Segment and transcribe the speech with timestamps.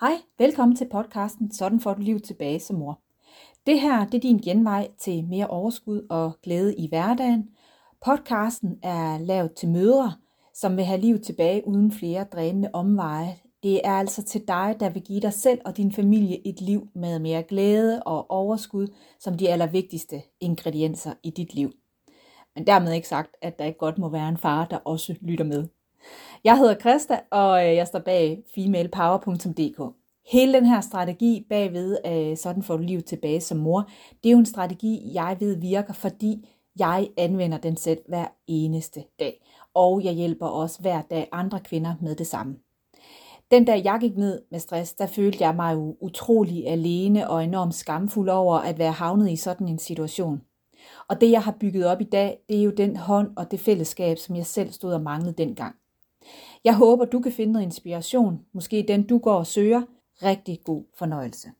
[0.00, 3.00] Hej, velkommen til podcasten Sådan får du liv tilbage som mor.
[3.66, 7.48] Det her det er din genvej til mere overskud og glæde i hverdagen.
[8.04, 10.12] Podcasten er lavet til mødre,
[10.54, 13.36] som vil have liv tilbage uden flere drænende omveje.
[13.62, 16.88] Det er altså til dig, der vil give dig selv og din familie et liv
[16.94, 18.86] med mere glæde og overskud
[19.18, 21.72] som de allervigtigste ingredienser i dit liv.
[22.54, 25.44] Men dermed ikke sagt, at der ikke godt må være en far, der også lytter
[25.44, 25.68] med.
[26.44, 29.94] Jeg hedder Krista, og øh, jeg står bag femalepower.dk.
[30.32, 33.88] Hele den her strategi bagved, øh, sådan får du livet tilbage som mor,
[34.22, 39.04] det er jo en strategi, jeg ved virker, fordi jeg anvender den selv hver eneste
[39.18, 39.44] dag.
[39.74, 42.56] Og jeg hjælper også hver dag andre kvinder med det samme.
[43.50, 47.44] Den dag jeg gik ned med stress, der følte jeg mig jo utrolig alene og
[47.44, 50.40] enormt skamfuld over at være havnet i sådan en situation.
[51.08, 53.60] Og det jeg har bygget op i dag, det er jo den hånd og det
[53.60, 55.79] fællesskab, som jeg selv stod og manglede dengang.
[56.64, 59.82] Jeg håber, du kan finde noget inspiration, måske den du går og søger.
[60.22, 61.52] Rigtig god fornøjelse.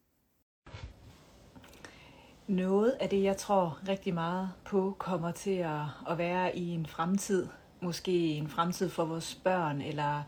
[2.47, 6.87] Noget af det, jeg tror rigtig meget på, kommer til at, at være i en
[6.87, 7.47] fremtid.
[7.81, 10.23] Måske en fremtid for vores børn, eller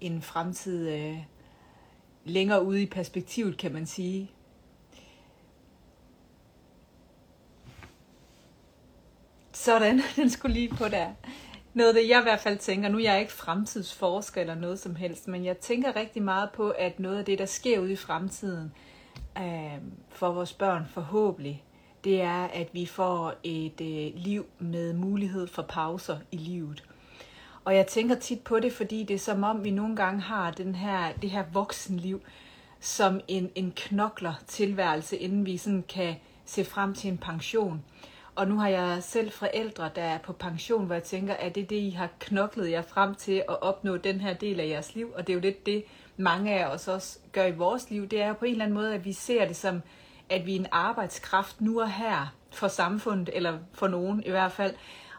[0.00, 1.18] en fremtid øh,
[2.24, 4.30] længere ude i perspektivet, kan man sige.
[9.52, 11.08] Sådan, den skulle lige på der
[11.74, 14.78] noget af det, jeg i hvert fald tænker, nu er jeg ikke fremtidsforsker eller noget
[14.78, 17.92] som helst, men jeg tænker rigtig meget på, at noget af det, der sker ude
[17.92, 18.72] i fremtiden
[19.38, 21.64] øh, for vores børn forhåbentlig,
[22.04, 26.84] det er, at vi får et øh, liv med mulighed for pauser i livet.
[27.64, 30.50] Og jeg tænker tit på det, fordi det er som om, vi nogle gange har
[30.50, 32.22] den her, det her voksenliv
[32.80, 36.14] som en, en knokler tilværelse, inden vi sådan kan
[36.44, 37.84] se frem til en pension.
[38.36, 41.62] Og nu har jeg selv forældre, der er på pension, hvor jeg tænker, at det
[41.62, 44.94] er det, I har knoklet jer frem til at opnå den her del af jeres
[44.94, 45.12] liv.
[45.16, 45.84] Og det er jo lidt det,
[46.16, 48.08] mange af os også gør i vores liv.
[48.08, 49.82] Det er jo på en eller anden måde, at vi ser det som,
[50.30, 54.52] at vi er en arbejdskraft nu og her for samfundet, eller for nogen i hvert
[54.52, 54.74] fald.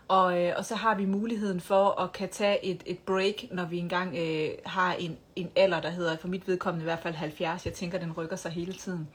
[0.08, 3.66] Og, øh, og så har vi muligheden for at kan tage et, et break, når
[3.66, 7.16] vi engang øh, har en, en alder, der hedder for mit vedkommende i hvert fald
[7.16, 7.66] 70.
[7.66, 9.08] Jeg tænker, den rykker sig hele tiden.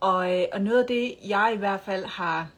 [0.00, 2.48] Og, øh, og noget af det, jeg i hvert fald har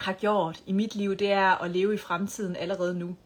[0.00, 3.16] har gjort i mit liv, det er at leve i fremtiden allerede nu.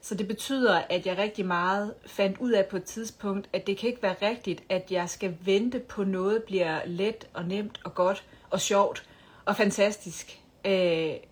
[0.00, 3.78] Så det betyder, at jeg rigtig meget fandt ud af på et tidspunkt, at det
[3.78, 7.94] kan ikke være rigtigt, at jeg skal vente på noget bliver let og nemt og
[7.94, 9.08] godt og sjovt
[9.44, 10.40] og fantastisk.
[10.64, 10.72] Øh,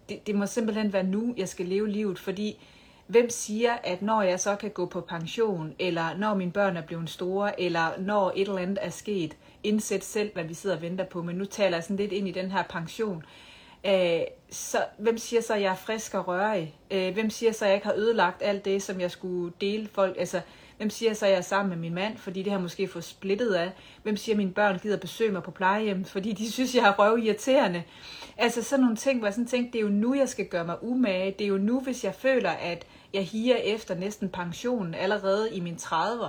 [0.08, 2.58] det, det må simpelthen være nu, jeg skal leve livet, fordi
[3.06, 6.82] hvem siger, at når jeg så kan gå på pension, eller når mine børn er
[6.82, 10.82] blevet store, eller når et eller andet er sket, indsæt selv, hvad vi sidder og
[10.82, 11.22] venter på.
[11.22, 13.24] Men nu taler jeg sådan lidt ind i den her pension.
[13.86, 16.74] Øh, så hvem siger så, at jeg er frisk og rørig?
[16.90, 19.88] Øh, hvem siger så, at jeg ikke har ødelagt alt det, som jeg skulle dele
[19.92, 20.16] folk?
[20.18, 20.40] Altså,
[20.76, 23.04] hvem siger så, at jeg er sammen med min mand, fordi det har måske fået
[23.04, 23.70] splittet af?
[24.02, 26.92] Hvem siger, at mine børn gider besøge mig på plejehjem, fordi de synes, jeg er
[26.98, 27.82] røv irriterende?
[28.36, 30.64] Altså sådan nogle ting, hvor jeg sådan tænkte, det er jo nu, jeg skal gøre
[30.64, 31.34] mig umage.
[31.38, 35.60] Det er jo nu, hvis jeg føler, at jeg higer efter næsten pensionen allerede i
[35.60, 36.28] mine 30'er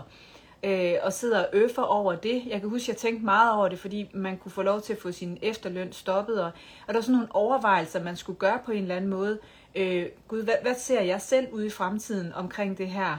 [0.65, 2.43] øh, og sidder og øffer over det.
[2.47, 4.93] Jeg kan huske, at jeg tænkte meget over det, fordi man kunne få lov til
[4.93, 6.51] at få sin efterløn stoppet, og,
[6.87, 9.39] og der var sådan nogle overvejelser, man skulle gøre på en eller anden måde.
[9.75, 13.17] Øh, Gud, hvad, hvad ser jeg selv ude i fremtiden omkring det her?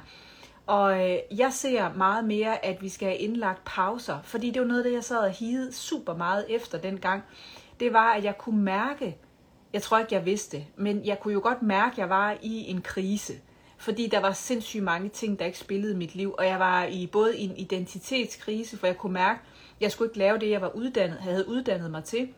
[0.67, 4.69] Og øh, jeg ser meget mere, at vi skal have indlagt pauser, fordi det var
[4.69, 7.23] noget det, jeg sad og hide super meget efter dengang.
[7.81, 9.19] Det var, at jeg kunne mærke,
[9.73, 12.71] jeg tror ikke, jeg vidste, men jeg kunne jo godt mærke, at jeg var i
[12.71, 13.33] en krise
[13.78, 16.84] fordi der var sindssygt mange ting, der ikke spillede i mit liv, og jeg var
[16.84, 20.60] i både en identitetskrise, for jeg kunne mærke, at jeg skulle ikke lave det, jeg
[20.60, 22.28] var uddannet, havde uddannet mig til.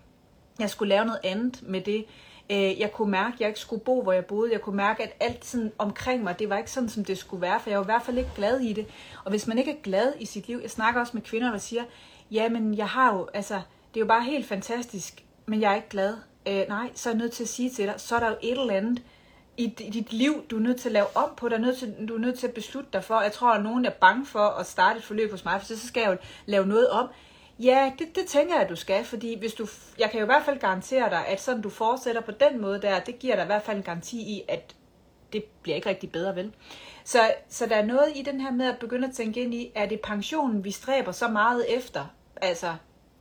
[0.59, 2.04] Jeg skulle lave noget andet med det.
[2.50, 4.53] Øh, jeg kunne mærke, at jeg ikke skulle bo, hvor jeg boede.
[4.53, 7.41] Jeg kunne mærke, at alt sådan omkring mig, det var ikke sådan, som det skulle
[7.41, 8.87] være, for jeg var i hvert fald ikke glad i det.
[9.25, 11.59] Og hvis man ikke er glad i sit liv, jeg snakker også med kvinder, der
[11.59, 11.84] siger,
[12.31, 13.55] ja, men jeg har jo, altså,
[13.94, 16.16] det er jo bare helt fantastisk, men jeg er ikke glad.
[16.49, 18.37] Øh, nej, så er jeg nødt til at sige til dig, så er der jo
[18.43, 19.03] et eller andet,
[19.59, 22.09] i dit liv, du er nødt til at lave om på, der er nødt til,
[22.09, 23.21] du er nødt til at beslutte dig for.
[23.21, 25.87] Jeg tror, at nogen er bange for at starte et forløb hos mig, for så
[25.87, 27.09] skal jeg jo lave noget om.
[27.59, 29.67] Ja, det, det tænker jeg, at du skal, fordi hvis du,
[29.99, 32.82] jeg kan jo i hvert fald garantere dig, at sådan du fortsætter på den måde
[32.82, 34.75] der, det giver dig i hvert fald en garanti i, at
[35.32, 36.53] det bliver ikke rigtig bedre, vel?
[37.05, 37.19] Så,
[37.49, 39.87] så der er noget i den her med at begynde at tænke ind i, er
[39.87, 42.05] det pensionen, vi stræber så meget efter,
[42.43, 42.75] altså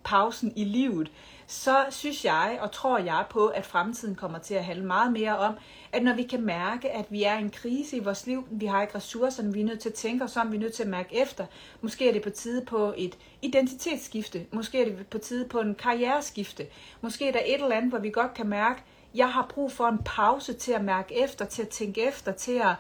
[0.04, 1.12] pausen i livet,
[1.50, 5.38] så synes jeg og tror jeg på, at fremtiden kommer til at handle meget mere
[5.38, 5.54] om,
[5.92, 8.66] at når vi kan mærke, at vi er i en krise i vores liv, vi
[8.66, 10.84] har ikke ressourcerne, vi er nødt til at tænke os om, vi er nødt til
[10.84, 11.46] at mærke efter.
[11.82, 15.76] Måske er det på tide på et identitetsskifte, måske er det på tide på en
[15.76, 16.68] karriereskifte,
[17.02, 18.84] måske er der et eller andet, hvor vi godt kan mærke,
[19.16, 22.62] jeg har brug for en pause til at mærke efter, til at tænke efter, til
[22.64, 22.76] at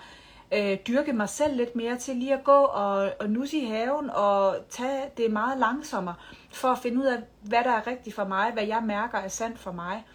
[0.51, 4.09] øh, dyrke mig selv lidt mere til lige at gå og, og nusse i haven
[4.09, 6.15] og tage det meget langsommere
[6.57, 9.27] for at finde ud af, hvad der er rigtigt for mig, hvad jeg mærker er
[9.27, 10.05] sandt for mig.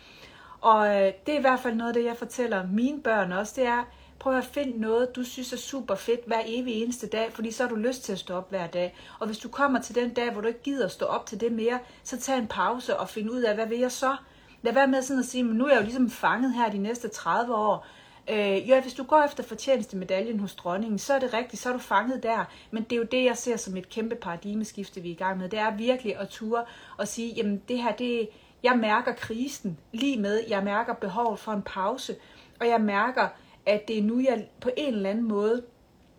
[0.60, 3.52] Og øh, det er i hvert fald noget af det, jeg fortæller mine børn også,
[3.56, 3.84] det er,
[4.18, 7.62] prøv at finde noget, du synes er super fedt hver evig eneste dag, fordi så
[7.62, 8.96] har du lyst til at stå op hver dag.
[9.18, 11.40] Og hvis du kommer til den dag, hvor du ikke gider at stå op til
[11.40, 14.16] det mere, så tag en pause og find ud af, hvad vil jeg så?
[14.62, 16.78] Lad være med sådan at sige, men nu er jeg jo ligesom fanget her de
[16.78, 17.86] næste 30 år.
[18.30, 21.72] Øh, ja, hvis du går efter fortjenestemedaljen hos dronningen, så er det rigtigt, så er
[21.72, 22.44] du fanget der.
[22.70, 25.38] Men det er jo det, jeg ser som et kæmpe paradigmeskifte, vi er i gang
[25.38, 25.48] med.
[25.48, 26.64] Det er virkelig at ture
[26.98, 28.28] og sige, jamen det her, det,
[28.62, 32.16] jeg mærker krisen lige med, jeg mærker behovet for en pause,
[32.60, 33.28] og jeg mærker,
[33.66, 35.62] at det er nu, jeg på en eller anden måde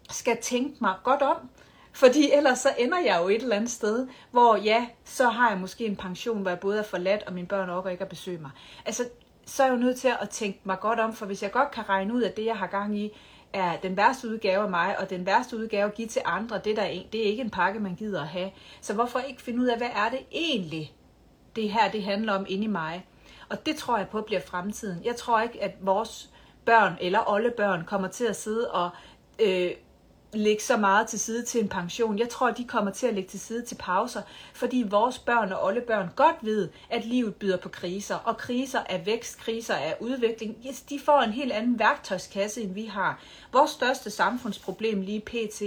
[0.10, 1.50] skal tænke mig godt om.
[1.96, 5.60] Fordi ellers så ender jeg jo et eller andet sted, hvor ja, så har jeg
[5.60, 8.38] måske en pension, hvor jeg både er forladt, og mine børn overgår ikke at besøge
[8.38, 8.52] mig.
[8.86, 9.04] Altså,
[9.46, 11.72] så er jeg jo nødt til at tænke mig godt om, for hvis jeg godt
[11.72, 13.12] kan regne ud, at det, jeg har gang i,
[13.54, 16.76] er den værste udgave af mig, og den værste udgave at give til andre, det,
[16.76, 18.52] der er, det er ikke en pakke, man gider at have.
[18.82, 20.94] Så hvorfor ikke finde ud af, hvad er det egentlig,
[21.56, 23.06] det her det handler om inde i mig?
[23.50, 25.06] Og det tror jeg på bliver fremtiden.
[25.06, 26.30] Jeg tror ikke, at vores
[26.66, 28.90] børn eller oldebørn kommer til at sidde og
[29.40, 29.72] øh,
[30.34, 32.20] lægge så meget til side til en pension.
[32.20, 34.22] Jeg tror, de kommer til at lægge til side til pauser,
[34.54, 38.98] fordi vores børn og oldebørn godt ved, at livet byder på kriser, og kriser er
[38.98, 40.56] vækst, kriser er udvikling.
[40.68, 43.22] Yes, de får en helt anden værktøjskasse, end vi har.
[43.54, 45.60] Vores største samfundsproblem lige pt,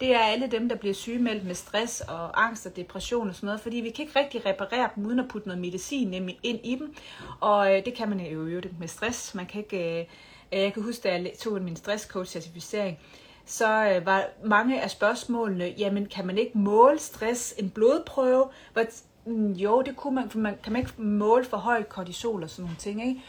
[0.00, 3.46] det er alle dem, der bliver sygemeldt med stress og angst og depression og sådan
[3.46, 6.76] noget, fordi vi kan ikke rigtig reparere dem uden at putte noget medicin ind i
[6.80, 6.94] dem,
[7.40, 9.34] og øh, det kan man jo øve det med stress.
[9.34, 10.00] Man kan ikke...
[10.00, 10.06] Øh,
[10.52, 12.98] øh, jeg kan huske, da jeg tog min stresscoach-certificering,
[13.46, 18.48] så øh, var mange af spørgsmålene, jamen kan man ikke måle stress, en blodprøve?
[18.74, 18.86] But,
[19.26, 22.50] mm, jo, det kunne man, for man kan man ikke måle for højt kortisol og
[22.50, 23.20] sådan nogle ting, ikke?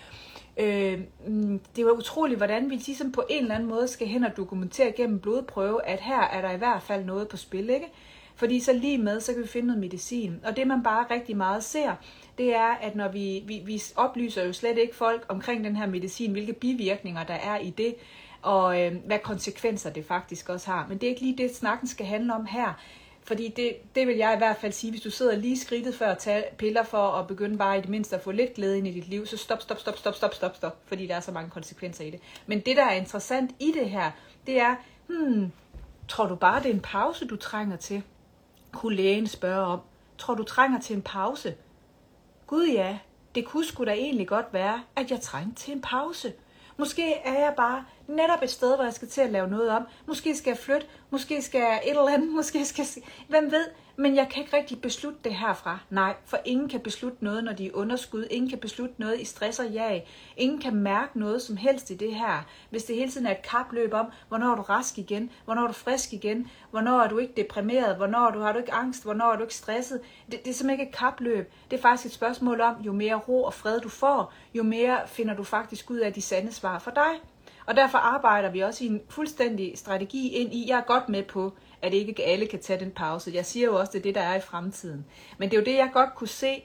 [0.58, 4.24] Øh, mm, det var utroligt, hvordan vi ligesom på en eller anden måde skal hen
[4.24, 7.88] og dokumentere gennem blodprøve, at her er der i hvert fald noget på spil, ikke?
[8.36, 10.40] Fordi så lige med, så kan vi finde noget medicin.
[10.46, 11.96] Og det man bare rigtig meget ser,
[12.38, 15.88] det er, at når vi, vi, vi oplyser jo slet ikke folk omkring den her
[15.88, 17.96] medicin, hvilke bivirkninger der er i det,
[18.46, 20.86] og øh, hvad konsekvenser det faktisk også har.
[20.90, 22.74] Men det er ikke lige det, snakken skal handle om her.
[23.24, 26.08] Fordi det, det vil jeg i hvert fald sige, hvis du sidder lige skridtet før
[26.08, 28.88] at tage piller for at begynde bare i det mindste at få lidt glæde ind
[28.88, 31.32] i dit liv, så stop, stop, stop, stop, stop, stop, stop, fordi der er så
[31.32, 32.20] mange konsekvenser i det.
[32.46, 34.12] Men det, der er interessant i det her,
[34.48, 34.76] det er,
[35.08, 35.52] hmm,
[36.08, 38.04] tror du bare, det er en pause, du trænger til?
[38.72, 39.80] Kunne lægen spørge om.
[40.18, 41.56] Tror du trænger til en pause?
[42.48, 42.98] Gud ja,
[43.36, 46.34] det kunne sgu da egentlig godt være, at jeg trængte til en pause.
[46.78, 49.88] Måske er jeg bare netop et sted, hvor jeg skal til at lave noget om.
[50.08, 53.04] Måske skal jeg flytte, måske skal jeg et eller andet, måske skal jeg...
[53.28, 53.66] Hvem ved?
[53.98, 55.80] Men jeg kan ikke rigtig beslutte det herfra.
[55.90, 58.28] Nej, for ingen kan beslutte noget, når de er underskud.
[58.32, 60.08] Ingen kan beslutte noget i stress og jag.
[60.38, 62.46] Ingen kan mærke noget som helst i det her.
[62.70, 65.68] Hvis det hele tiden er et kapløb om, hvornår er du rask igen, hvornår er
[65.68, 69.32] du frisk igen, hvornår er du ikke deprimeret, hvornår du, har du ikke angst, hvornår
[69.32, 70.02] er du ikke stresset.
[70.32, 71.52] Det, det er simpelthen ikke et kapløb.
[71.72, 75.00] Det er faktisk et spørgsmål om, jo mere ro og fred du får, jo mere
[75.08, 77.12] finder du faktisk ud af de sande svar for dig.
[77.66, 81.24] Og derfor arbejder vi også i en fuldstændig strategi ind i, jeg er godt med
[81.24, 81.54] på,
[81.86, 83.32] at ikke alle kan tage den pause.
[83.34, 85.06] Jeg siger jo også, det er det, der er i fremtiden.
[85.38, 86.64] Men det er jo det, jeg godt kunne se,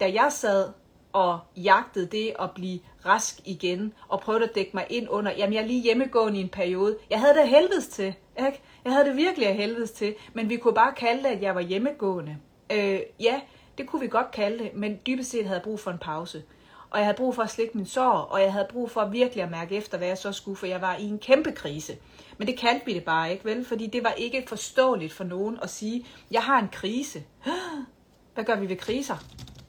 [0.00, 0.68] da jeg sad
[1.12, 5.54] og jagtede det at blive rask igen, og prøvede at dække mig ind under, jamen
[5.54, 6.96] jeg er lige hjemmegående i en periode.
[7.10, 8.14] Jeg havde det helvedes til,
[8.46, 8.60] ikke?
[8.84, 11.54] Jeg havde det virkelig af helvedes til, men vi kunne bare kalde det, at jeg
[11.54, 12.36] var hjemmegående.
[12.72, 13.40] Øh, ja,
[13.78, 16.42] det kunne vi godt kalde det, men dybest set havde jeg brug for en pause
[16.90, 19.44] og jeg havde brug for at slikke min sår, og jeg havde brug for virkelig
[19.44, 21.96] at mærke efter, hvad jeg så skulle, for jeg var i en kæmpe krise.
[22.38, 23.64] Men det kaldte vi det bare ikke, vel?
[23.64, 27.22] Fordi det var ikke forståeligt for nogen at sige, jeg har en krise.
[28.34, 29.16] Hvad gør vi ved kriser?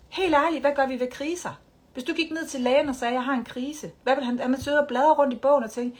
[0.09, 1.59] Helt ærligt, hvad gør vi ved kriser?
[1.93, 4.39] Hvis du gik ned til lægen og sagde, jeg har en krise, hvad vil han,
[4.39, 5.97] at man sidder og bladrer rundt i bogen og tænker,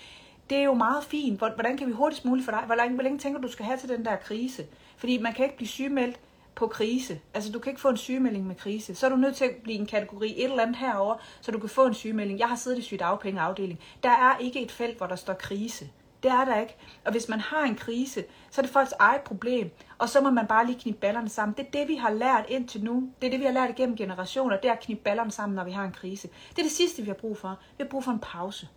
[0.50, 3.04] det er jo meget fint, hvordan kan vi hurtigst muligt for dig, hvor længe, hvor
[3.04, 4.66] længe tænker du, du skal have til den der krise?
[4.98, 6.20] Fordi man kan ikke blive sygemeldt
[6.55, 7.20] på krise.
[7.34, 8.96] Altså du kan ikke få en sygemelding med krise.
[8.96, 11.60] Så er du nødt til at blive en kategori et eller andet herover, så du
[11.60, 12.39] kan få en sygemelding.
[12.39, 13.79] Jeg har siddet i sygedagpengeafdeling.
[14.03, 15.89] Der er ikke et felt, hvor der står krise.
[16.24, 16.75] Det er der ikke.
[17.05, 19.72] Og hvis man har en krise, så er det folks eget problem.
[19.98, 21.55] Og så må man bare lige knippe ballerne sammen.
[21.58, 23.10] Det er det, vi har lært indtil nu.
[23.22, 24.58] Det er det, vi har lært igennem generationer.
[24.58, 26.29] Det er at knippe ballerne sammen, når vi har en krise.
[26.50, 27.60] Det er det sidste, vi har brug for.
[27.77, 28.67] Vi har brug for en pause.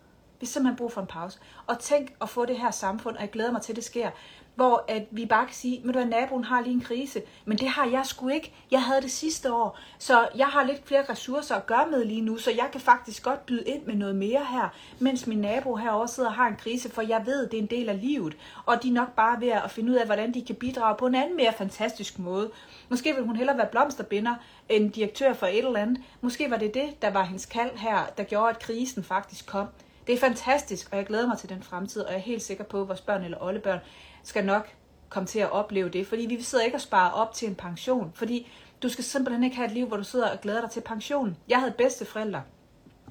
[0.40, 1.38] Vi har simpelthen brug for en pause.
[1.66, 4.10] Og tænk at få det her samfund, og jeg glæder mig til, at det sker,
[4.54, 7.86] hvor at vi bare kan sige, at naboen har lige en krise, men det har
[7.86, 8.52] jeg sgu ikke.
[8.70, 12.20] Jeg havde det sidste år, så jeg har lidt flere ressourcer at gøre med lige
[12.20, 15.76] nu, så jeg kan faktisk godt byde ind med noget mere her, mens min nabo
[15.76, 18.00] herovre sidder og har en krise, for jeg ved, at det er en del af
[18.00, 18.36] livet,
[18.66, 21.06] og de er nok bare ved at finde ud af, hvordan de kan bidrage på
[21.06, 22.50] en anden mere fantastisk måde.
[22.88, 24.34] Måske vil hun hellere være blomsterbinder
[24.68, 26.02] end direktør for et eller andet.
[26.20, 29.66] Måske var det det, der var hendes kald her, der gjorde, at krisen faktisk kom.
[30.06, 32.64] Det er fantastisk, og jeg glæder mig til den fremtid, og jeg er helt sikker
[32.64, 33.78] på, at vores børn eller oldebørn
[34.22, 34.68] skal nok
[35.08, 38.12] komme til at opleve det, fordi vi sidder ikke og sparer op til en pension,
[38.14, 40.80] fordi du skal simpelthen ikke have et liv, hvor du sidder og glæder dig til
[40.80, 41.36] pension.
[41.48, 42.42] Jeg havde bedste forældre,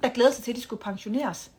[0.04, 1.52] der glædede sig til, at de skulle pensioneres.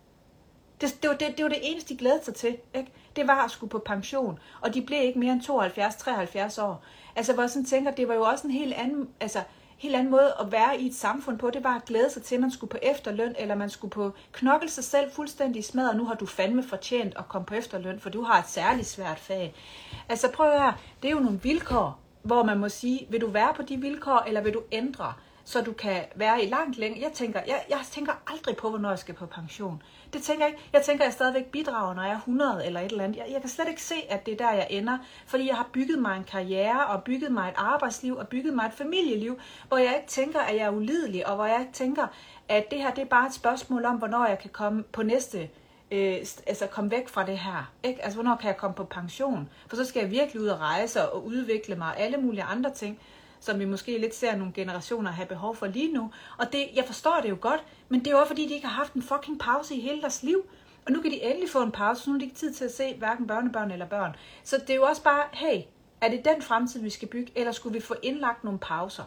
[0.81, 2.57] Det, det, var det, det var det eneste, de glædede sig til.
[2.75, 2.93] Ikke?
[3.17, 4.39] Det var at skulle på pension.
[4.61, 5.43] Og de blev ikke mere end
[6.59, 6.85] 72-73 år.
[7.17, 9.39] Altså, hvor jeg sådan tænker, det var jo også en helt anden, altså,
[9.79, 11.51] helt anden måde at være i et samfund på.
[11.51, 14.13] Det var at glæde sig til, at man skulle på efterløn, eller man skulle på
[14.33, 18.01] knokle sig selv fuldstændig smad, og nu har du fandme fortjent at komme på efterløn,
[18.01, 19.55] for du har et særligt svært fag.
[20.09, 23.55] Altså prøv her, det er jo nogle vilkår, hvor man må sige, vil du være
[23.55, 25.13] på de vilkår, eller vil du ændre?
[25.45, 27.03] Så du kan være i langt længere.
[27.03, 29.83] Jeg tænker, jeg, jeg tænker aldrig på, hvornår jeg skal på pension.
[30.13, 30.69] Det tænker jeg ikke.
[30.73, 33.17] Jeg tænker, at jeg stadigvæk bidrager, når jeg er 100 eller et eller andet.
[33.17, 34.99] Jeg, jeg kan slet ikke se, at det er der, jeg ender.
[35.27, 38.67] Fordi jeg har bygget mig en karriere, og bygget mig et arbejdsliv, og bygget mig
[38.67, 42.07] et familieliv, hvor jeg ikke tænker, at jeg er ulidelig, og hvor jeg ikke tænker,
[42.49, 45.49] at det her det er bare et spørgsmål om, hvornår jeg kan komme på næste
[45.91, 47.73] øh, altså komme væk fra det her.
[47.83, 48.05] Ikke?
[48.05, 49.49] Altså, hvornår kan jeg komme på pension?
[49.67, 52.71] For så skal jeg virkelig ud og rejse og udvikle mig og alle mulige andre
[52.75, 52.99] ting
[53.45, 56.11] som vi måske lidt ser nogle generationer have behov for lige nu.
[56.39, 58.67] Og det, jeg forstår det jo godt, men det er jo også fordi, de ikke
[58.67, 60.47] har haft en fucking pause i hele deres liv.
[60.87, 62.65] Og nu kan de endelig få en pause, så nu er de ikke tid til
[62.65, 64.17] at se hverken børnebørn eller børn.
[64.45, 65.61] Så det er jo også bare, hey,
[66.01, 69.05] er det den fremtid, vi skal bygge, eller skulle vi få indlagt nogle pauser?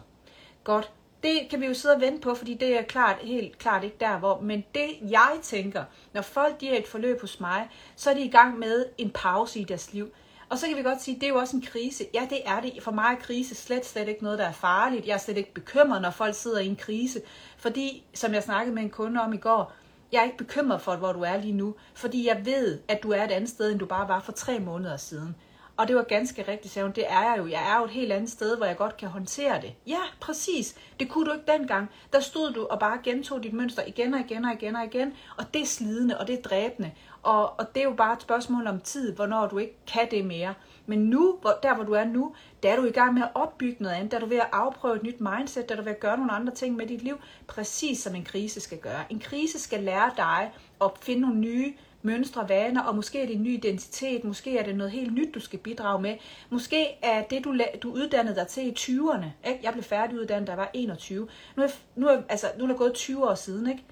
[0.64, 0.92] Godt.
[1.22, 3.96] Det kan vi jo sidde og vente på, fordi det er klart, helt klart ikke
[4.00, 4.40] der, hvor...
[4.40, 8.20] Men det, jeg tænker, når folk de er et forløb hos mig, så er de
[8.20, 10.10] i gang med en pause i deres liv.
[10.50, 12.04] Og så kan vi godt sige, at det er jo også en krise.
[12.14, 12.82] Ja, det er det.
[12.82, 15.06] For mig er krise slet, slet ikke noget, der er farligt.
[15.06, 17.20] Jeg er slet ikke bekymret, når folk sidder i en krise.
[17.56, 19.72] Fordi, som jeg snakkede med en kunde om i går,
[20.12, 23.12] jeg er ikke bekymret for, hvor du er lige nu, fordi jeg ved, at du
[23.12, 25.36] er et andet sted, end du bare var for tre måneder siden.
[25.78, 26.94] Og det var ganske rigtigt, sagde hun.
[26.94, 27.46] Det er jeg jo.
[27.46, 29.72] Jeg er jo et helt andet sted, hvor jeg godt kan håndtere det.
[29.86, 30.74] Ja, præcis.
[31.00, 31.90] Det kunne du ikke dengang.
[32.12, 35.12] Der stod du og bare gentog dit mønster igen og igen og igen og igen.
[35.36, 36.90] Og det er slidende, og det er dræbende.
[37.22, 40.24] Og, og det er jo bare et spørgsmål om tid, hvornår du ikke kan det
[40.24, 40.54] mere.
[40.86, 43.30] Men nu, hvor, der hvor du er nu, der er du i gang med at
[43.34, 44.10] opbygge noget andet.
[44.10, 45.68] Der er du ved at afprøve et nyt mindset.
[45.68, 47.16] Der er du ved at gøre nogle andre ting med dit liv.
[47.46, 49.04] Præcis som en krise skal gøre.
[49.10, 53.36] En krise skal lære dig at finde nogle nye mønstre, vaner, og måske er det
[53.36, 56.16] en ny identitet, måske er det noget helt nyt, du skal bidrage med.
[56.50, 59.48] Måske er det, du, du uddannede dig til i 20'erne.
[59.48, 59.60] Ikke?
[59.62, 61.28] Jeg blev færdiguddannet, da jeg var 21.
[61.56, 63.84] Nu er, nu er, altså, nu er der gået 20 år siden, ikke?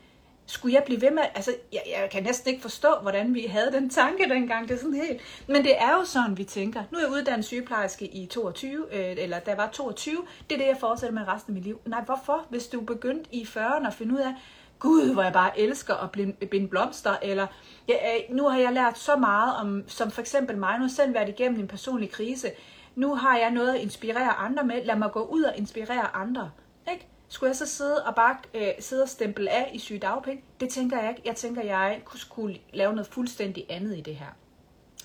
[0.47, 3.73] skulle jeg blive ved med, altså jeg, jeg kan næsten ikke forstå, hvordan vi havde
[3.73, 6.83] den tanke dengang, det er sådan helt, men det er jo sådan, vi tænker.
[6.93, 10.17] Nu er jeg uddannet sygeplejerske i 22, øh, eller da jeg var 22,
[10.51, 11.81] det er det, jeg fortsætter med resten af mit liv.
[11.87, 12.47] Nej, hvorfor?
[12.51, 14.33] Hvis du begyndte i 40'erne at finde ud af,
[14.79, 16.11] gud, hvor jeg bare elsker at
[16.51, 17.47] binde blomster, eller
[17.89, 20.89] ja, øh, nu har jeg lært så meget om, som for eksempel mig, nu har
[20.89, 22.51] selv været igennem en personlig krise,
[22.95, 26.51] nu har jeg noget at inspirere andre med, lad mig gå ud og inspirere andre.
[26.93, 27.09] Ikke?
[27.29, 30.43] Skulle jeg så sidde og bare øh, sidde og stemple af i sygedagpenge?
[30.61, 31.23] Det tænker jeg ikke.
[31.25, 34.37] Jeg tænker, jeg kunne skulle lave noget fuldstændig andet i det her.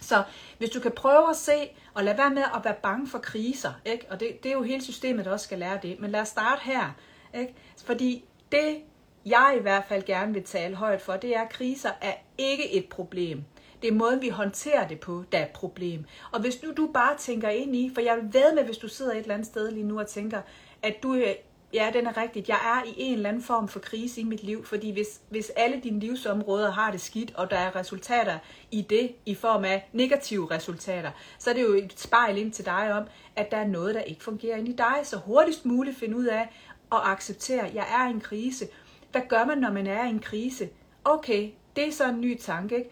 [0.02, 0.24] Så
[0.58, 3.74] hvis du kan prøve at se, og lade være med at være bange for kriser,
[3.86, 4.06] ikke?
[4.10, 6.28] og det, det er jo hele systemet, der også skal lære det, men lad os
[6.28, 6.96] starte her.
[7.34, 7.56] Ikke?
[7.86, 8.78] Fordi det,
[9.26, 12.74] jeg i hvert fald gerne vil tale højt for, det er, at kriser er ikke
[12.74, 13.44] et problem.
[13.82, 16.06] Det er måden, vi håndterer det på, der er et problem.
[16.32, 18.88] Og hvis nu du bare tænker ind i, for jeg vil ved med, hvis du
[18.88, 20.42] sidder et eller andet sted lige nu og tænker,
[20.84, 21.36] at du øh,
[21.74, 22.50] Ja, den er rigtigt.
[22.50, 25.52] Jeg er i en eller anden form for krise i mit liv, fordi hvis, hvis
[25.56, 28.38] alle dine livsområder har det skidt, og der er resultater
[28.72, 32.66] i det i form af negative resultater, så er det jo et spejl ind til
[32.66, 33.04] dig om,
[33.36, 34.96] at der er noget, der ikke fungerer ind i dig.
[35.04, 36.42] Så hurtigst muligt finde ud af
[36.92, 38.66] at acceptere, at jeg er i en krise.
[39.12, 40.70] Hvad gør man, når man er i en krise?
[41.04, 42.78] Okay, det er så en ny tanke.
[42.78, 42.90] Ikke?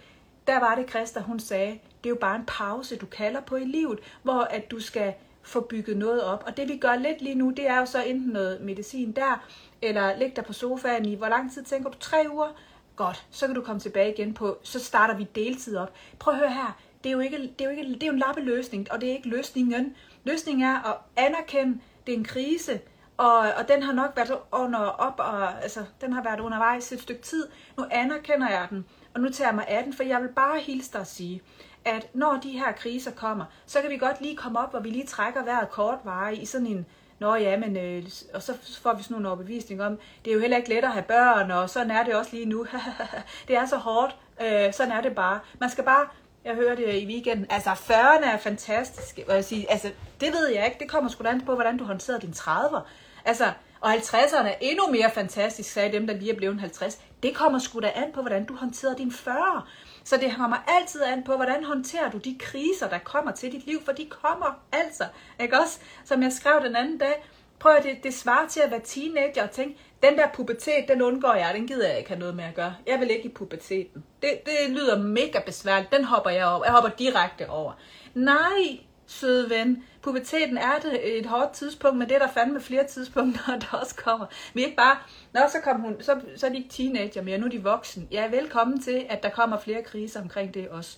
[0.48, 3.56] Der var det, Christa, hun sagde, det er jo bare en pause, du kalder på
[3.56, 6.44] i livet, hvor at du skal få bygget noget op.
[6.48, 9.48] Og det vi gør lidt lige nu, det er jo så enten noget medicin der,
[9.82, 11.98] eller læg dig på sofaen i, hvor lang tid tænker du?
[12.00, 12.56] Tre uger?
[12.96, 15.94] Godt, så kan du komme tilbage igen på, så starter vi deltid op.
[16.20, 18.14] Prøv at høre her, det er jo, ikke, det er jo, ikke, det er jo
[18.14, 19.96] en lappeløsning, og det er ikke løsningen.
[20.24, 22.80] Løsningen er at anerkende, det er en krise,
[23.20, 27.02] og, og den har nok været under op, og, altså, den har været undervejs et
[27.02, 27.48] stykke tid.
[27.78, 30.60] Nu anerkender jeg den, og nu tager jeg mig af den, for jeg vil bare
[30.60, 31.42] hilse dig og sige,
[31.86, 34.90] at når de her kriser kommer, så kan vi godt lige komme op, hvor vi
[34.90, 36.86] lige trækker vejret veje i sådan en,
[37.20, 40.42] Nå ja, men øh, og så får vi sådan nogle overbevisning om, det er jo
[40.42, 42.66] heller ikke let at have børn, og sådan er det også lige nu.
[43.48, 45.40] det er så hårdt, øh, sådan er det bare.
[45.60, 46.08] Man skal bare,
[46.46, 50.48] jeg hørte det i weekenden, altså 40'erne er fantastiske, og jeg siger, altså det ved
[50.48, 52.82] jeg ikke, det kommer sgu da an på, hvordan du håndterer dine 30'er.
[53.26, 57.00] Altså, og 50'erne er endnu mere fantastisk, sagde dem, der lige er blevet 50.
[57.24, 59.62] Det kommer sgu da an på, hvordan du håndterer din 40.
[60.04, 63.66] Så det kommer altid an på, hvordan håndterer du de kriser, der kommer til dit
[63.66, 65.04] liv, for de kommer altså.
[65.40, 65.80] Ikke også?
[66.06, 67.26] Som jeg skrev den anden dag,
[67.60, 71.02] prøv at det, det svarer til at være teenager og tænke, Den der pubertet, den
[71.02, 72.76] undgår jeg, den gider jeg ikke have noget med at gøre.
[72.88, 74.04] Jeg vil ikke i puberteten.
[74.22, 76.66] Det, det lyder mega besværligt, den hopper jeg over.
[76.66, 77.74] Jeg hopper direkte over.
[78.14, 79.84] Nej, søde ven.
[80.01, 83.96] Puberteten er det et hårdt tidspunkt, men det er der fandme flere tidspunkter, der også
[83.96, 84.25] kommer.
[84.54, 84.98] Vi er ikke bare,
[85.34, 88.08] nå, så, kom hun, så, så er de ikke teenager mere, nu er de voksne.
[88.12, 90.98] Ja, velkommen til, at der kommer flere kriser omkring det også.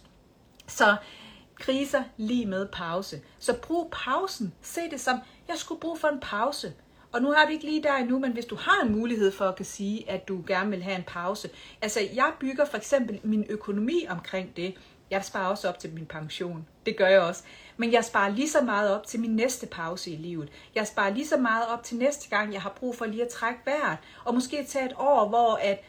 [0.68, 0.96] Så
[1.56, 3.22] kriser lige med pause.
[3.40, 4.54] Så brug pausen.
[4.62, 6.74] Se det som, jeg skulle bruge for en pause.
[7.12, 9.46] Og nu har vi ikke lige der endnu, men hvis du har en mulighed for
[9.46, 11.50] at kan sige, at du gerne vil have en pause.
[11.82, 14.76] Altså, jeg bygger for eksempel min økonomi omkring det.
[15.10, 16.68] Jeg sparer også op til min pension.
[16.86, 17.44] Det gør jeg også.
[17.78, 20.50] Men jeg sparer lige så meget op til min næste pause i livet.
[20.76, 23.30] Jeg sparer lige så meget op til næste gang, jeg har brug for lige at
[23.30, 23.98] trække vejret.
[24.26, 25.84] Og måske tage et år, hvor at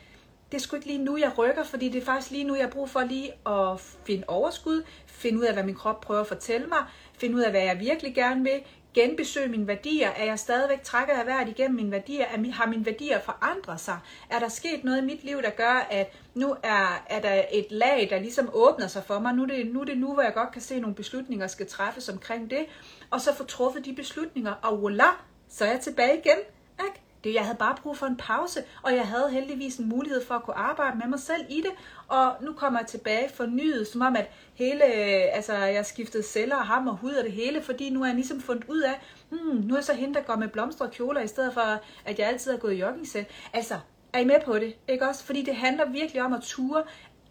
[0.52, 2.64] det er sgu ikke lige nu, jeg rykker, fordi det er faktisk lige nu, jeg
[2.64, 6.26] har brug for lige at finde overskud, finde ud af, hvad min krop prøver at
[6.26, 6.78] fortælle mig,
[7.18, 8.60] finde ud af, hvad jeg virkelig gerne vil,
[8.94, 10.08] genbesøge mine værdier?
[10.08, 12.24] Er jeg stadigvæk trækker jeg været igennem mine værdier?
[12.24, 13.98] Er, har mine værdier forandret sig?
[14.30, 17.66] Er der sket noget i mit liv, der gør, at nu er, er der et
[17.70, 19.34] lag, der ligesom åbner sig for mig?
[19.34, 21.46] Nu er, det, nu er det nu, hvor jeg godt kan se, at nogle beslutninger
[21.46, 22.66] skal træffes omkring det.
[23.10, 25.08] Og så få truffet de beslutninger, og voilà,
[25.48, 26.38] så er jeg tilbage igen.
[26.84, 27.00] Ikke?
[27.24, 30.34] Det, jeg havde bare brug for en pause, og jeg havde heldigvis en mulighed for
[30.34, 31.70] at kunne arbejde med mig selv i det,
[32.08, 36.56] og nu kommer jeg tilbage fornyet, som om at hele, øh, altså jeg skiftede celler
[36.56, 39.00] og ham og hud og det hele, fordi nu er jeg ligesom fundet ud af,
[39.30, 41.80] hmm, nu er jeg så hende, der går med blomster og kjoler, i stedet for
[42.04, 43.26] at jeg altid har gået i joggingsæt.
[43.52, 43.74] Altså,
[44.12, 44.76] er I med på det?
[44.88, 45.24] Ikke også?
[45.24, 46.82] Fordi det handler virkelig om at ture,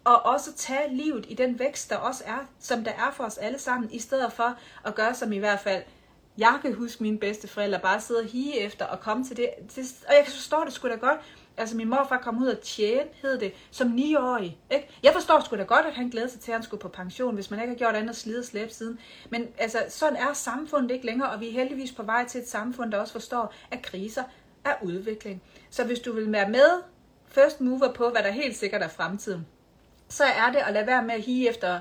[0.04, 3.38] og også tage livet i den vækst, der også er, som der er for os
[3.38, 5.82] alle sammen, i stedet for at gøre som i hvert fald
[6.38, 9.50] jeg kan huske mine bedste forældre bare sidde og hige efter og komme til det.
[9.68, 11.20] Til, og jeg forstår det sgu da godt.
[11.56, 14.58] Altså min morfar kom ud og tjene, hed det, som 9-årig.
[14.70, 14.88] Ikke?
[15.02, 17.34] Jeg forstår sgu da godt, at han glæder sig til, at han skulle på pension,
[17.34, 18.98] hvis man ikke har gjort andet slid og slæb siden.
[19.30, 22.48] Men altså, sådan er samfundet ikke længere, og vi er heldigvis på vej til et
[22.48, 24.22] samfund, der også forstår, at kriser
[24.64, 25.42] er udvikling.
[25.70, 26.82] Så hvis du vil være med
[27.26, 29.46] first mover på, hvad der helt sikkert er fremtiden,
[30.08, 31.80] så er det at lade være med at hige efter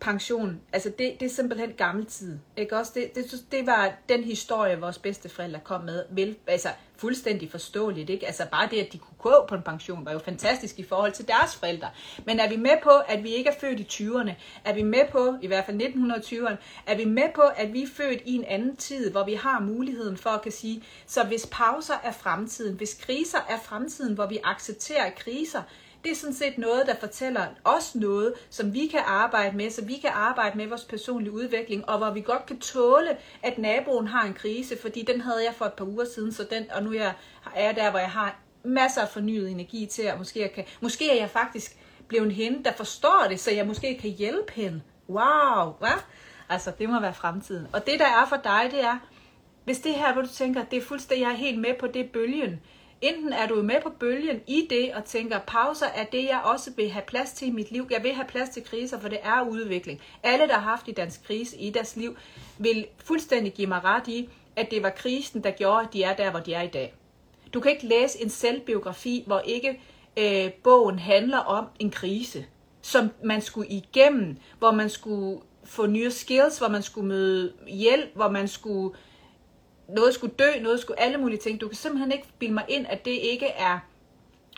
[0.00, 2.38] pension, altså det, det er simpelthen gammeltid.
[2.56, 2.92] Ikke også?
[2.94, 6.04] Det, det, det var den historie, vores bedsteforældre kom med.
[6.10, 8.10] Vel, altså fuldstændig forståeligt.
[8.10, 8.26] Ikke?
[8.26, 11.12] Altså bare det, at de kunne gå på en pension, var jo fantastisk i forhold
[11.12, 11.88] til deres forældre.
[12.24, 14.32] Men er vi med på, at vi ikke er født i 20'erne?
[14.64, 17.88] Er vi med på, i hvert fald 1920'erne, er vi med på, at vi er
[17.94, 21.48] født i en anden tid, hvor vi har muligheden for at kan sige, så hvis
[21.50, 25.62] pauser er fremtiden, hvis kriser er fremtiden, hvor vi accepterer kriser,
[26.04, 29.84] det er sådan set noget, der fortæller os noget, som vi kan arbejde med, så
[29.84, 34.06] vi kan arbejde med vores personlige udvikling, og hvor vi godt kan tåle, at naboen
[34.06, 36.82] har en krise, fordi den havde jeg for et par uger siden, så den, og
[36.82, 37.12] nu er
[37.56, 41.10] jeg der, hvor jeg har masser af fornyet energi til, at måske, jeg kan, måske
[41.10, 41.76] er jeg faktisk
[42.08, 44.82] blevet en hende, der forstår det, så jeg måske kan hjælpe hende.
[45.08, 46.02] Wow, hvad?
[46.48, 47.66] Altså, det må være fremtiden.
[47.72, 48.98] Og det, der er for dig, det er,
[49.64, 52.10] hvis det her, hvor du tænker, det er fuldstændig, jeg er helt med på det
[52.12, 52.60] bølgen,
[53.00, 56.70] Enten er du med på bølgen i det og tænker, pauser er det, jeg også
[56.76, 57.86] vil have plads til i mit liv.
[57.90, 60.00] Jeg vil have plads til kriser, for det er udvikling.
[60.22, 62.16] Alle, der har haft i dansk krise i deres liv,
[62.58, 66.16] vil fuldstændig give mig ret i, at det var krisen, der gjorde, at de er
[66.16, 66.94] der, hvor de er i dag.
[67.54, 69.80] Du kan ikke læse en selvbiografi, hvor ikke
[70.16, 72.46] øh, bogen handler om en krise,
[72.82, 78.14] som man skulle igennem, hvor man skulle få nye skills, hvor man skulle møde hjælp,
[78.14, 78.96] hvor man skulle
[79.96, 81.60] noget skulle dø, noget skulle alle mulige ting.
[81.60, 83.78] Du kan simpelthen ikke bilde mig ind, at det ikke er,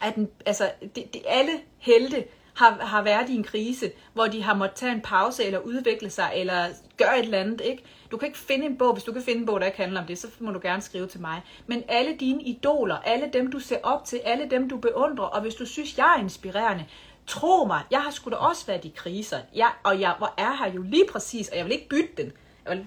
[0.03, 4.43] at den, altså, det, det, alle helte har, har været i en krise, hvor de
[4.43, 6.67] har måttet tage en pause, eller udvikle sig, eller
[6.97, 7.85] gøre et eller andet, ikke?
[8.11, 10.01] Du kan ikke finde en bog, hvis du kan finde en bog, der ikke handler
[10.01, 11.41] om det, så må du gerne skrive til mig.
[11.67, 15.41] Men alle dine idoler, alle dem, du ser op til, alle dem, du beundrer, og
[15.41, 16.85] hvis du synes, jeg er inspirerende,
[17.27, 20.57] tro mig, jeg har sgu da også været i kriser, jeg, og jeg hvor er
[20.57, 22.33] her jo lige præcis, og jeg vil ikke bytte den.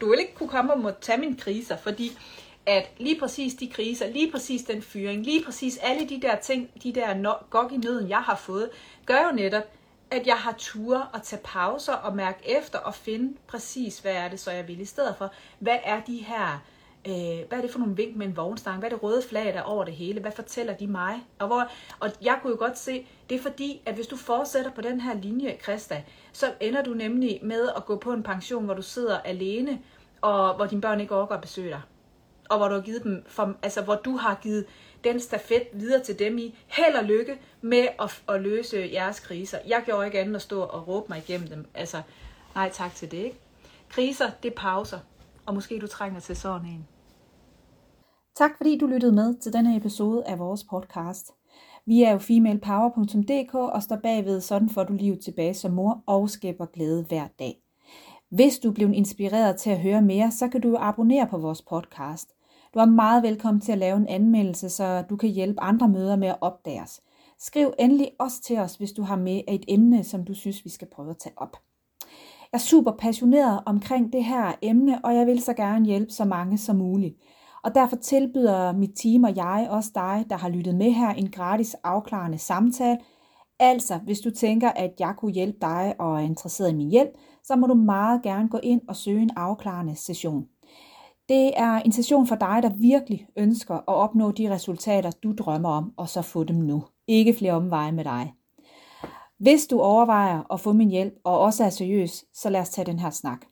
[0.02, 2.18] Du vil ikke kunne komme og må tage mine kriser, fordi
[2.66, 6.70] at lige præcis de kriser, lige præcis den fyring, lige præcis alle de der ting,
[6.84, 8.70] de der gok i nøden, jeg har fået,
[9.06, 9.64] gør jo netop,
[10.12, 14.28] at jeg har tur at tage pauser og mærke efter og finde præcis, hvad er
[14.28, 15.32] det så, jeg vil i stedet for.
[15.60, 16.64] Hvad er de her,
[17.08, 18.80] øh, hvad er det for nogle vink med en vognstang?
[18.80, 20.22] Hvad er det røde flag, der er over det hele?
[20.22, 21.26] Hvad fortæller de mig?
[21.40, 24.72] Og, hvor, og jeg kunne jo godt se, det er fordi, at hvis du fortsætter
[24.72, 28.66] på den her linje, Krista, så ender du nemlig med at gå på en pension,
[28.66, 29.80] hvor du sidder alene,
[30.22, 31.82] og hvor dine børn ikke overgår at besøge dig
[32.50, 34.66] og hvor du har givet dem, for, altså hvor du har givet
[35.04, 36.58] den stafet videre til dem i.
[36.68, 39.58] Held og lykke med at, at løse jeres kriser.
[39.68, 41.66] Jeg gjorde ikke andet at stå og råbe mig igennem dem.
[41.74, 42.02] Altså,
[42.56, 43.38] nej tak til det, ikke?
[43.90, 45.00] Kriser, det er pauser,
[45.46, 46.88] og måske du trænger til sådan en.
[48.36, 51.34] Tak fordi du lyttede med til denne episode af vores podcast.
[51.86, 56.30] Vi er jo femalepower.dk og står bagved, sådan får du livet tilbage som mor og
[56.30, 57.62] skaber glæde hver dag.
[58.30, 62.30] Hvis du blev inspireret til at høre mere, så kan du abonnere på vores podcast.
[62.74, 66.16] Du er meget velkommen til at lave en anmeldelse, så du kan hjælpe andre møder
[66.16, 67.02] med at opdage os.
[67.40, 70.70] Skriv endelig også til os, hvis du har med et emne, som du synes, vi
[70.70, 71.58] skal prøve at tage op.
[72.52, 76.26] Jeg er super passioneret omkring det her emne, og jeg vil så gerne hjælpe så
[76.26, 77.16] mange som muligt.
[77.66, 81.32] Og derfor tilbyder mit team og jeg også dig, der har lyttet med her, en
[81.32, 82.98] gratis afklarende samtale.
[83.60, 87.10] Altså, hvis du tænker, at jeg kunne hjælpe dig og er interesseret i min hjælp,
[87.44, 90.46] så må du meget gerne gå ind og søge en afklarende session.
[91.30, 95.70] Det er en session for dig, der virkelig ønsker at opnå de resultater, du drømmer
[95.70, 96.84] om, og så få dem nu.
[97.08, 98.34] Ikke flere omveje med dig.
[99.40, 102.86] Hvis du overvejer at få min hjælp og også er seriøs, så lad os tage
[102.86, 103.46] den her snak.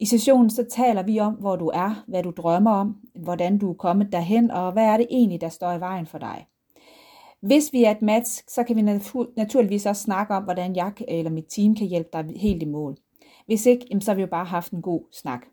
[0.00, 3.70] I sessionen så taler vi om, hvor du er, hvad du drømmer om, hvordan du
[3.70, 6.46] er kommet derhen, og hvad er det egentlig, der står i vejen for dig.
[7.40, 8.82] Hvis vi er et match, så kan vi
[9.36, 12.96] naturligvis også snakke om, hvordan jeg eller mit team kan hjælpe dig helt i mål.
[13.46, 15.46] Hvis ikke, så har vi jo bare haft en god snak.